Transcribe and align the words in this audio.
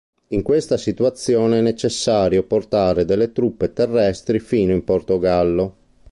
Per 0.27 0.41
questa 0.41 0.77
situazione 0.77 1.59
è 1.59 1.61
necessario 1.61 2.41
portare 2.41 3.05
delle 3.05 3.31
truppe 3.31 3.71
terrestri 3.71 4.39
fino 4.39 4.71
in 4.71 4.83
Portogallo. 4.83 5.75